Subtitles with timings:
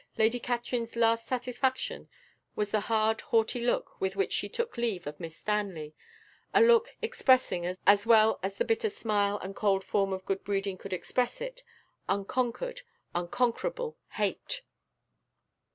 [0.17, 2.09] Lady Katrine's last satisfaction
[2.55, 5.93] was the hard haughty look with which she took leave of Miss Stanley
[6.55, 10.75] a look expressing, as well as the bitter smile and cold form of good breeding
[10.79, 11.61] could express it,
[12.09, 12.81] unconquered,
[13.13, 14.63] unconquerable hate.